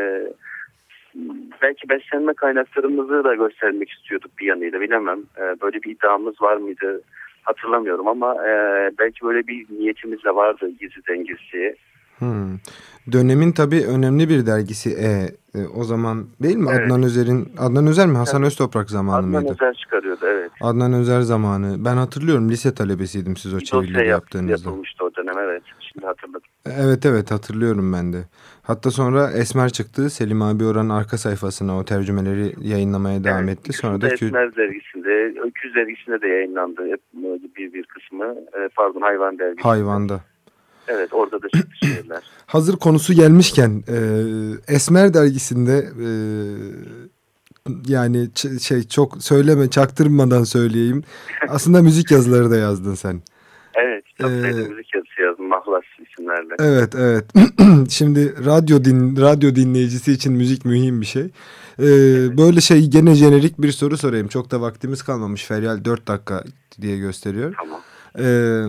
belki 1.63 1.89
beslenme 1.89 2.35
kaynaklarımızı 2.35 3.25
da 3.25 3.35
göstermek 3.35 3.91
istiyorduk 3.91 4.31
bir 4.39 4.47
yanıyla 4.47 4.81
bilemem. 4.81 5.19
E, 5.37 5.61
böyle 5.61 5.83
bir 5.83 5.91
iddiamız 5.91 6.43
var 6.43 6.57
mıydı 6.57 7.03
hatırlamıyorum 7.43 8.09
ama 8.09 8.35
e, 8.35 8.53
belki 8.99 9.25
böyle 9.25 9.47
bir 9.47 9.67
niyetimiz 9.71 10.25
de 10.25 10.35
vardı 10.35 10.71
gizliden 10.81 11.25
gizliye. 11.25 11.77
Hmm. 12.19 12.57
Dönemin 13.13 13.53
tabii 13.53 13.85
önemli 13.87 14.29
bir 14.29 14.47
dergisi 14.47 14.91
E. 14.91 15.11
e 15.59 15.67
o 15.77 15.85
zaman 15.85 16.27
değil 16.43 16.57
mi? 16.57 16.69
Evet. 16.71 16.87
Adnan 16.87 17.03
Özer'in 17.03 17.49
Adnan 17.59 17.87
Özer 17.87 18.07
mi? 18.07 18.17
Hasan 18.17 18.43
evet. 18.43 18.53
Öztoprak 18.53 18.91
zamanı 18.91 19.17
Adnan 19.17 19.31
mıydı? 19.31 19.53
Adnan 19.53 19.69
Özer 19.69 19.75
çıkarıyordu 19.75 20.27
evet. 20.27 20.51
Adnan 20.61 20.93
Özer 20.93 21.21
zamanı. 21.21 21.85
Ben 21.85 21.97
hatırlıyorum 21.97 22.49
lise 22.49 22.75
talebesiydim 22.75 23.37
siz 23.37 23.55
o 23.55 23.61
çevirileri 23.61 24.09
yaptığınızda. 24.09 24.69
Yapılmıştı 24.69 25.05
o 25.05 25.15
dönem 25.15 25.39
evet. 25.39 25.63
Şimdi 25.93 26.07
hatırladım. 26.07 26.49
Evet 26.67 27.07
evet 27.07 27.31
hatırlıyorum 27.31 27.93
ben 27.93 28.13
de. 28.13 28.19
Hatta 28.63 28.91
sonra 28.91 29.31
Esmer 29.33 29.71
çıktı. 29.71 30.11
Selim 30.11 30.43
abi 30.43 30.65
oranın 30.65 30.89
arka 30.89 31.19
sayfasına 31.19 31.79
o 31.79 31.85
tercümeleri 31.85 32.55
yayınlamaya 32.61 33.25
devam 33.25 33.49
evet, 33.49 33.59
etti. 33.59 33.73
Sonra 33.73 34.01
da 34.01 34.09
Esmer 34.09 34.57
dergisinde, 34.57 35.41
Öküz 35.41 35.75
dergisinde 35.75 36.21
de 36.21 36.29
yayınlandı 36.29 36.83
bir 37.57 37.73
bir 37.73 37.85
kısmı. 37.85 38.25
E, 38.25 38.69
pardon 38.77 39.01
Hayvan 39.01 39.39
dergisinde. 39.39 39.69
Hayvanda. 39.69 40.21
Evet 40.89 41.13
orada 41.13 41.43
da 41.43 41.49
çıktı 41.49 41.77
şiirler. 41.85 42.23
Hazır 42.47 42.77
konusu 42.77 43.15
gelmişken 43.15 43.83
e, 43.89 43.99
Esmer 44.75 45.15
dergisinde 45.15 45.77
e, 46.07 46.09
yani 47.89 48.29
şey 48.61 48.83
çok 48.83 49.23
söyleme 49.23 49.71
çaktırmadan 49.71 50.45
söyleyeyim. 50.45 51.03
Aslında 51.49 51.83
müzik 51.83 52.11
yazıları 52.11 52.51
da 52.51 52.57
yazdın 52.57 52.95
sen. 52.95 53.21
Evet 53.75 54.05
çok 54.21 54.31
ee, 54.31 54.35
müzik 54.35 54.91
mahlas 55.01 55.10
isimlerle. 56.31 56.55
Evet 56.61 56.95
evet. 56.95 57.25
Şimdi 57.91 58.45
radyo 58.47 58.85
din 58.85 59.17
radyo 59.17 59.55
dinleyicisi 59.55 60.13
için 60.13 60.33
müzik 60.33 60.65
mühim 60.65 61.01
bir 61.01 61.07
şey. 61.07 61.23
Ee, 61.23 61.29
evet. 61.79 62.39
Böyle 62.39 62.61
şey 62.61 62.91
gene 62.91 63.15
jenerik 63.15 63.59
bir 63.59 63.73
soru 63.73 63.97
sorayım. 63.97 64.29
Çok 64.29 64.51
da 64.51 64.61
vaktimiz 64.61 65.03
kalmamış. 65.03 65.47
Feryal 65.47 65.85
4 65.85 66.09
dakika 66.09 66.43
diye 66.81 66.99
gösteriyor. 66.99 67.55
Tamam. 67.59 67.81
Ee, 68.19 68.63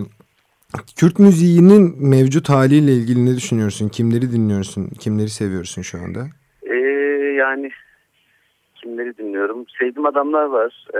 Kürt 0.96 1.18
müziğinin 1.18 2.08
mevcut 2.08 2.48
haliyle 2.48 2.92
ilgili 2.92 3.26
ne 3.26 3.36
düşünüyorsun? 3.36 3.88
Kimleri 3.88 4.32
dinliyorsun? 4.32 4.88
Kimleri 5.00 5.28
seviyorsun 5.28 5.82
şu 5.82 5.98
anda? 5.98 6.20
Ee, 6.62 6.76
yani 7.38 7.70
kimleri 8.82 9.18
dinliyorum? 9.18 9.64
Sevdiğim 9.78 10.06
adamlar 10.06 10.44
var. 10.44 10.86
Ee, 10.94 10.98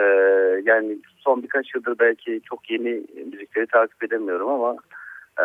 yani 0.64 0.98
son 1.18 1.42
birkaç 1.42 1.74
yıldır 1.74 1.98
belki 1.98 2.40
çok 2.44 2.70
yeni 2.70 3.02
müzikleri 3.32 3.66
takip 3.66 4.04
edemiyorum 4.04 4.48
ama 4.48 4.76
e, 5.38 5.44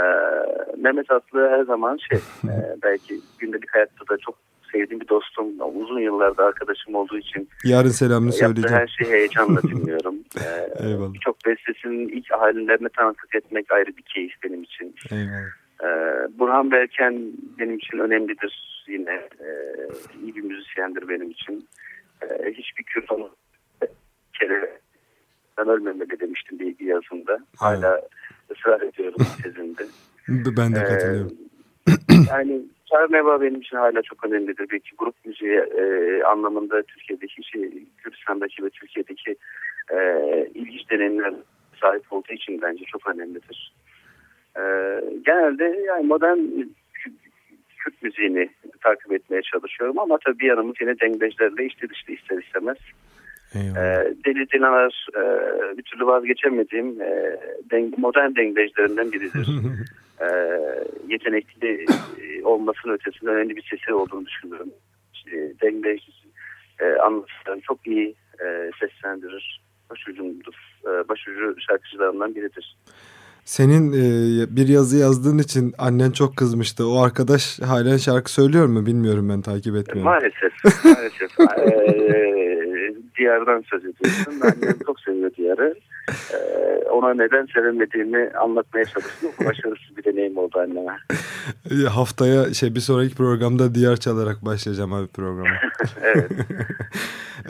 Mehmet 0.78 1.12
Aslı 1.12 1.50
her 1.50 1.64
zaman 1.64 1.98
şey 2.10 2.18
e, 2.44 2.76
belki 2.84 3.20
gündelik 3.40 3.76
hayatta 3.76 4.08
da 4.14 4.18
çok 4.18 4.36
sevdiğim 4.72 5.02
bir 5.02 5.08
dostum. 5.08 5.48
Uzun 5.76 6.00
yıllarda 6.00 6.46
arkadaşım 6.46 6.96
olduğu 6.96 7.18
için. 7.18 7.50
Yarın 7.64 7.90
selamını 7.90 8.32
söyleyeceğim. 8.32 8.78
her 8.78 8.88
şeyi 8.88 9.12
heyecanla 9.12 9.62
dinliyorum. 9.64 10.16
ee, 10.40 10.88
Eyvallah. 10.88 11.14
Birçok 11.14 11.46
bestesinin 11.46 12.08
ilk 12.08 12.32
halinlerine 12.32 12.90
tanıklık 12.90 13.36
etmek 13.36 13.72
ayrı 13.72 13.98
bir 13.98 14.02
keyif 14.02 14.34
benim 14.44 14.64
için. 14.64 14.96
Eyvallah. 15.12 15.48
Ee, 15.84 16.28
Burhan 16.40 16.72
Berken 16.72 17.32
benim 17.60 17.78
için 17.78 17.98
önemlidir 17.98 18.84
yine. 18.88 19.12
Ee, 19.40 19.88
iyi 20.24 20.36
bir 20.36 20.42
müzisyendir 20.42 21.10
benim 21.10 21.32
için. 21.32 21.68
Ee, 22.22 22.52
hiçbir 22.52 22.84
Kürt 22.84 23.10
kere 24.40 24.80
ben 25.58 25.68
ölmemeli 25.68 26.20
demiştim 26.20 26.60
bir 26.60 26.86
yazımda. 26.86 27.40
Hala 27.58 28.02
ısrar 28.52 28.82
ediyorum 28.82 29.22
tezimde. 29.44 29.84
Ben 30.30 30.76
de 30.76 30.84
katılıyorum. 30.84 31.32
Ee, 31.88 31.92
yani 32.30 32.62
Çarneva 32.90 33.42
benim 33.42 33.62
için 33.62 33.78
hala 33.78 34.02
çok 34.02 34.26
önemlidir. 34.26 34.70
Belki 34.72 34.96
grup 34.98 35.16
müziği 35.26 35.58
e, 35.58 36.24
anlamında 36.24 36.82
Türkiye'deki 36.82 37.44
şey, 37.44 37.72
Kürdistan'daki 37.98 38.64
ve 38.64 38.70
Türkiye'deki 38.70 39.36
e, 39.92 39.98
ilginç 40.54 40.90
deneyimler 40.90 41.34
sahip 41.82 42.14
olduğu 42.14 42.34
için 42.34 42.62
bence 42.62 42.84
çok 42.86 43.08
önemlidir. 43.08 43.74
E, 44.56 44.62
genelde 45.26 45.64
yani 45.88 46.08
modern 46.08 46.40
Kürt 47.78 48.04
müziğini 48.04 48.50
takip 48.84 49.12
etmeye 49.12 49.42
çalışıyorum 49.42 50.00
ama 50.00 50.18
tabii 50.26 50.40
bir 50.40 50.48
yanımız 50.48 50.76
yine 50.82 51.00
dengbejlerle 51.00 51.66
işte 51.66 51.90
dışta 51.90 52.14
ister 52.14 52.38
istemez. 52.38 52.78
E, 53.58 54.14
Deli 54.26 54.50
Dilanar 54.50 55.08
e, 55.16 55.22
bir 55.78 55.84
türlü 55.84 56.06
vazgeçemediğim 56.06 57.02
e, 57.02 57.38
deng, 57.72 57.98
modern 57.98 58.36
dengbejlerinden 58.36 59.12
biridir. 59.12 59.48
e, 60.22 60.28
yetenekli 61.08 61.86
e, 62.22 62.44
olmasının 62.44 62.94
ötesinde 62.94 63.32
önemli 63.32 63.56
bir 63.56 63.68
sesi 63.70 63.94
olduğunu 63.94 64.26
düşünüyorum. 64.26 64.70
İşte, 65.14 65.54
dengbej 65.62 66.02
e, 66.80 66.86
anlatışlarını 66.86 67.62
çok 67.62 67.88
iyi 67.88 68.16
e, 68.46 68.72
seslendirir. 68.80 69.62
Başucumdur. 69.90 70.54
E, 70.84 71.10
başucu 71.10 71.56
şarkıcılarından 71.70 72.36
biridir. 72.36 72.76
Senin 73.48 73.92
e, 73.94 74.56
bir 74.56 74.68
yazı 74.68 74.98
yazdığın 74.98 75.38
için 75.38 75.74
annen 75.78 76.12
çok 76.12 76.38
kızmıştı. 76.38 76.88
O 76.88 77.02
arkadaş 77.04 77.60
halen 77.60 77.98
şarkı 77.98 78.32
söylüyor 78.32 78.66
mu 78.66 78.86
bilmiyorum 78.86 79.30
ben 79.30 79.42
takip 79.42 79.76
etmiyorum. 79.76 80.04
Maalesef. 80.04 80.54
maalesef. 80.86 81.40
e, 81.40 82.27
diyardan 83.18 83.64
söz 83.70 83.86
ediyorsun. 83.86 84.42
Annem 84.42 84.80
çok 84.86 85.00
seviyor 85.00 85.32
diyarı. 85.36 85.76
E, 86.34 86.38
ona 86.90 87.14
neden 87.14 87.46
sevemediğimi 87.54 88.32
anlatmaya 88.42 88.86
çalıştım. 88.86 89.32
Başarısız 89.46 89.98
bir 89.98 90.04
deneyim 90.04 90.38
oldu 90.38 90.60
anneme. 90.60 90.98
Haftaya 91.90 92.54
şey 92.54 92.76
bir 92.76 92.80
sonraki 92.80 93.16
programda 93.16 93.76
diyar 93.76 93.98
çalarak 93.98 94.46
başlayacağım 94.46 94.94
abi 94.94 95.08
programı. 95.08 95.48
evet. 96.02 96.32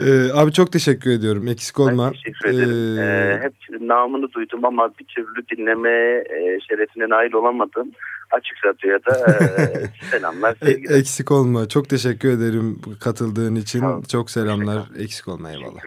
ee, 0.00 0.32
abi 0.34 0.52
çok 0.52 0.72
teşekkür 0.72 1.10
ediyorum. 1.10 1.48
Eksik 1.48 1.80
olma. 1.80 2.06
Ben 2.06 2.12
teşekkür 2.12 2.48
ederim. 2.48 2.98
Ee, 2.98 3.02
ee, 3.02 3.40
hep 3.42 3.80
namını 3.80 4.32
duydum 4.32 4.64
ama 4.64 4.90
bir 5.00 5.04
türlü 5.04 5.48
dinleme 5.48 6.24
e, 6.30 6.58
şerefine 6.68 7.08
nail 7.08 7.32
olamadım. 7.32 7.90
Açık 8.30 8.64
Radyo'ya 8.64 8.98
da 8.98 9.32
e, 9.62 9.90
selamlar 10.10 10.56
e, 10.62 10.66
sevgiler. 10.66 10.98
Eksik 10.98 11.30
olma. 11.30 11.68
Çok 11.68 11.88
teşekkür 11.88 12.28
ederim 12.28 12.80
katıldığın 13.00 13.54
için. 13.54 14.02
Çok 14.02 14.30
selamlar. 14.30 14.90
Eksik 14.98 15.28
olma 15.28 15.50
eyvallah. 15.50 15.80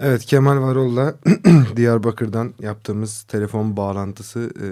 Evet 0.00 0.24
Kemal 0.24 0.62
Varol'la 0.62 1.14
Diyarbakır'dan 1.76 2.54
yaptığımız 2.60 3.22
telefon 3.22 3.76
bağlantısı 3.76 4.50
e, 4.56 4.68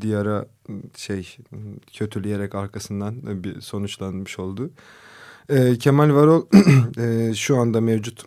Diyar'a 0.00 0.46
şey 0.96 1.36
kötüleyerek 1.92 2.54
arkasından 2.54 3.44
bir 3.44 3.60
sonuçlanmış 3.60 4.38
oldu. 4.38 4.70
E, 5.48 5.78
Kemal 5.78 6.14
Varol 6.14 6.46
e, 6.98 7.34
şu 7.34 7.56
anda 7.56 7.80
mevcut 7.80 8.24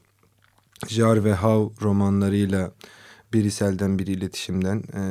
Jar 0.87 1.23
ve 1.23 1.33
Hav 1.33 1.69
romanlarıyla 1.81 2.71
Birisel'den 3.33 3.99
bir 3.99 4.07
iletişimden 4.07 4.77
e, 4.77 5.03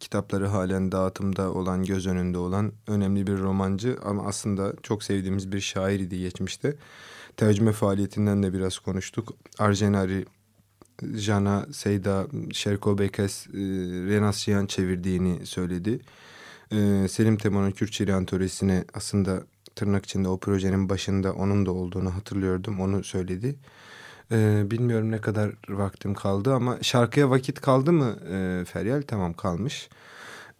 kitapları 0.00 0.46
halen 0.46 0.92
dağıtımda 0.92 1.52
olan 1.52 1.84
göz 1.84 2.06
önünde 2.06 2.38
olan 2.38 2.72
önemli 2.86 3.26
bir 3.26 3.38
romancı 3.38 3.96
ama 4.04 4.26
aslında 4.26 4.72
çok 4.82 5.02
sevdiğimiz 5.02 5.52
bir 5.52 5.60
şair 5.60 6.00
idi 6.00 6.18
geçmişte. 6.18 6.76
Tercüme 7.36 7.72
faaliyetinden 7.72 8.42
de 8.42 8.52
biraz 8.52 8.78
konuştuk. 8.78 9.34
Arjenari, 9.58 10.24
Jana, 11.14 11.66
Seyda, 11.72 12.26
Şerko 12.52 12.98
Bekes, 12.98 13.46
e, 13.46 13.58
Renas 14.08 14.36
Şiyan 14.36 14.66
çevirdiğini 14.66 15.46
söyledi. 15.46 16.00
E, 16.72 17.08
Selim 17.08 17.36
Temo'nun 17.36 17.70
Kürtçe 17.70 18.14
Antolojisi'ne 18.14 18.84
aslında 18.94 19.42
tırnak 19.74 20.04
içinde 20.04 20.28
o 20.28 20.38
projenin 20.38 20.88
başında 20.88 21.32
onun 21.32 21.66
da 21.66 21.72
olduğunu 21.72 22.14
hatırlıyordum. 22.14 22.80
Onu 22.80 23.04
söyledi. 23.04 23.56
Ee, 24.32 24.70
bilmiyorum 24.70 25.10
ne 25.10 25.20
kadar 25.20 25.50
vaktim 25.68 26.14
kaldı 26.14 26.54
ama 26.54 26.78
şarkıya 26.82 27.30
vakit 27.30 27.60
kaldı 27.60 27.92
mı 27.92 28.16
e, 28.32 28.64
Feryal? 28.64 29.02
Tamam 29.06 29.32
kalmış. 29.32 29.88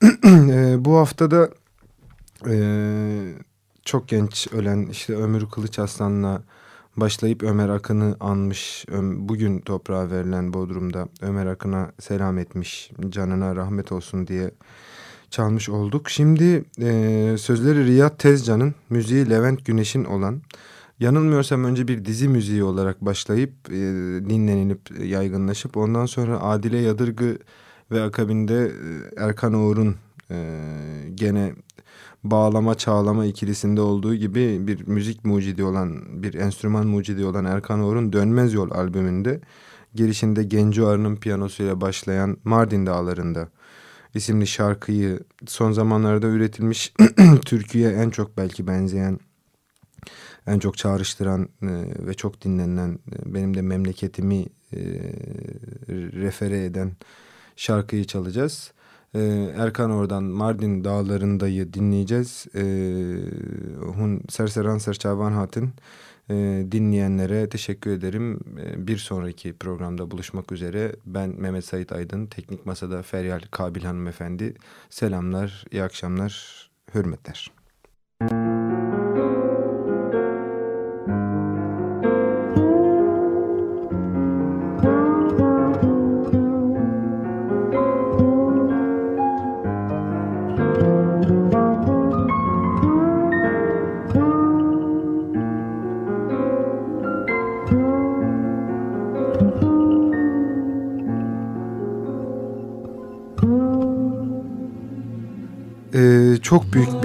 e, 0.24 0.76
bu 0.78 0.96
haftada 0.96 1.50
e, 2.46 2.54
çok 3.84 4.08
genç 4.08 4.48
ölen 4.52 4.86
işte 4.86 5.16
Ömür 5.16 5.46
Kılıç 5.46 5.78
Aslan'la 5.78 6.42
başlayıp 6.96 7.42
Ömer 7.42 7.68
Akın'ı 7.68 8.16
anmış. 8.20 8.86
Bugün 9.02 9.60
toprağa 9.60 10.10
verilen 10.10 10.52
Bodrum'da 10.52 11.08
Ömer 11.22 11.46
Akın'a 11.46 11.92
selam 12.00 12.38
etmiş. 12.38 12.90
Canına 13.08 13.56
rahmet 13.56 13.92
olsun 13.92 14.26
diye 14.26 14.50
çalmış 15.30 15.68
olduk. 15.68 16.10
Şimdi 16.10 16.64
e, 16.80 17.36
sözleri 17.38 17.86
Riyad 17.86 18.18
Tezcan'ın, 18.18 18.74
müziği 18.90 19.30
Levent 19.30 19.64
Güneş'in 19.64 20.04
olan... 20.04 20.42
Yanılmıyorsam 21.00 21.64
önce 21.64 21.88
bir 21.88 22.04
dizi 22.04 22.28
müziği 22.28 22.62
olarak 22.64 23.00
başlayıp 23.00 23.52
e, 23.70 23.76
dinlenilip 24.30 25.00
yaygınlaşıp 25.00 25.76
ondan 25.76 26.06
sonra 26.06 26.40
Adile 26.40 26.78
Yadırgı 26.78 27.38
ve 27.90 28.02
akabinde 28.02 28.64
e, 28.66 28.70
Erkan 29.24 29.54
Oğur'un 29.54 29.96
e, 30.30 30.36
gene 31.14 31.54
bağlama 32.24 32.74
çağlama 32.74 33.24
ikilisinde 33.24 33.80
olduğu 33.80 34.14
gibi 34.14 34.66
bir 34.66 34.86
müzik 34.86 35.24
mucidi 35.24 35.64
olan 35.64 36.22
bir 36.22 36.34
enstrüman 36.34 36.86
mucidi 36.86 37.24
olan 37.24 37.44
Erkan 37.44 37.80
Oğur'un 37.80 38.12
Dönmez 38.12 38.54
Yol 38.54 38.70
albümünde 38.70 39.40
girişinde 39.94 40.42
Genco 40.42 40.86
Arı'nın 40.86 41.16
piyanosuyla 41.16 41.80
başlayan 41.80 42.36
Mardin 42.44 42.86
Dağları'nda 42.86 43.48
isimli 44.14 44.46
şarkıyı 44.46 45.20
son 45.46 45.72
zamanlarda 45.72 46.26
üretilmiş 46.26 46.92
türküye 47.44 47.90
en 47.90 48.10
çok 48.10 48.36
belki 48.36 48.66
benzeyen 48.66 49.18
en 50.48 50.58
çok 50.58 50.78
çağrıştıran 50.78 51.48
e, 51.62 51.68
ve 52.06 52.14
çok 52.14 52.44
dinlenen 52.44 52.98
e, 53.12 53.34
benim 53.34 53.54
de 53.54 53.62
memleketimi 53.62 54.46
e, 54.72 54.78
refere 55.88 56.64
eden 56.64 56.92
şarkıyı 57.56 58.04
çalacağız. 58.04 58.72
E, 59.14 59.20
Erkan 59.56 59.90
oradan 59.90 60.24
Mardin 60.24 60.84
dağlarındayı 60.84 61.72
dinleyeceğiz. 61.72 62.46
E, 62.54 62.62
hun 63.80 64.22
Serseran 64.28 64.78
Serçavan 64.78 65.32
Hatın 65.32 65.72
e, 66.30 66.66
dinleyenlere 66.72 67.48
teşekkür 67.48 67.90
ederim. 67.90 68.40
Bir 68.76 68.96
sonraki 68.96 69.52
programda 69.52 70.10
buluşmak 70.10 70.52
üzere. 70.52 70.96
Ben 71.06 71.34
Mehmet 71.40 71.64
Sait 71.64 71.92
Aydın, 71.92 72.26
Teknik 72.26 72.66
Masa'da 72.66 73.02
Feryal 73.02 73.40
Kabil 73.50 73.82
Hanımefendi. 73.82 74.54
Selamlar, 74.90 75.64
iyi 75.72 75.82
akşamlar, 75.82 76.64
hürmetler. 76.94 77.57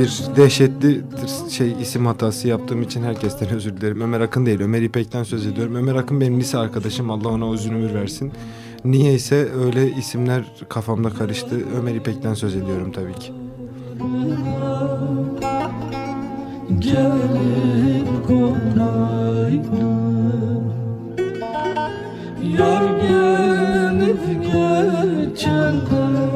Bir 0.03 0.35
dehşetli 0.35 1.01
şey 1.49 1.75
isim 1.81 2.05
hatası 2.05 2.47
yaptığım 2.47 2.81
için 2.81 3.03
herkesten 3.03 3.49
özür 3.49 3.77
dilerim. 3.77 4.01
Ömer 4.01 4.21
Akın 4.21 4.45
değil, 4.45 4.59
Ömer 4.59 4.81
İpek'ten 4.81 5.23
söz 5.23 5.45
ediyorum. 5.45 5.75
Ömer 5.75 5.95
Akın 5.95 6.21
benim 6.21 6.39
lise 6.39 6.57
arkadaşım. 6.57 7.11
Allah 7.11 7.27
ona 7.29 7.47
uzun 7.47 7.73
ömür 7.73 7.93
versin. 7.93 8.31
Niyeyse 8.85 9.47
öyle 9.65 9.91
isimler 9.91 10.43
kafamda 10.69 11.09
karıştı. 11.09 11.55
Ömer 11.79 11.95
İpek'ten 11.95 12.33
söz 12.33 12.55
ediyorum 12.55 12.91
tabii 12.91 13.13
ki. 13.13 13.33
Gelip 16.79 18.07
Yar 22.57 22.83
gelip 23.01 24.23
dalıp 25.91 26.33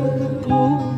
dalıp 0.50 0.98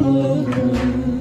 oh 0.00 1.20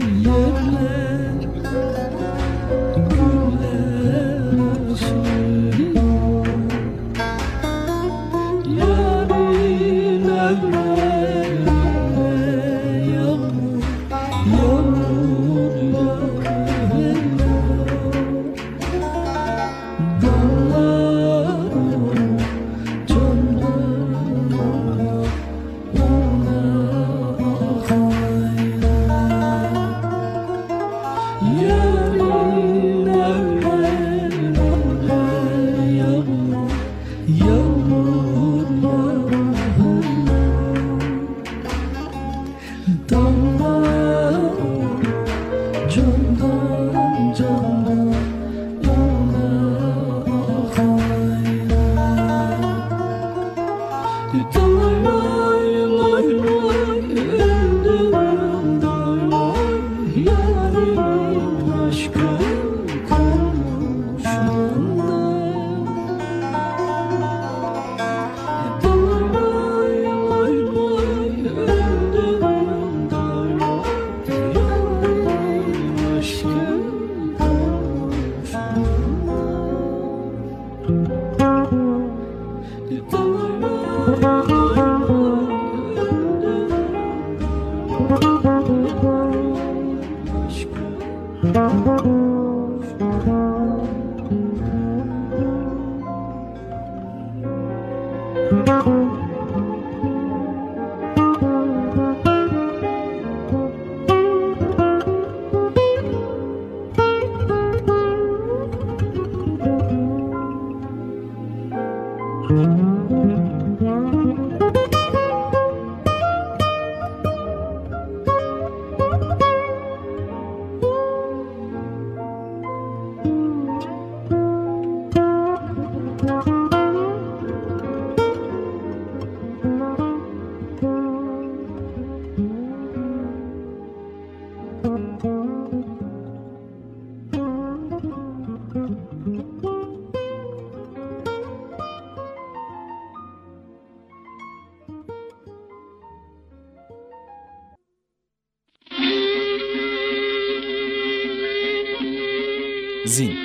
Zin 153.06 153.40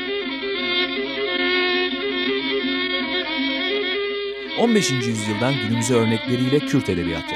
15. 4.58 4.90
yüzyıldan 4.90 5.54
günümüze 5.54 5.94
örnekleriyle 5.94 6.58
Kürt 6.58 6.88
edebiyatı. 6.88 7.34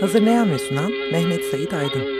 Hazırlayan 0.00 0.52
ve 0.52 0.58
sunan 0.58 0.92
Mehmet 1.12 1.44
Sait 1.44 1.72
Aydın. 1.72 2.19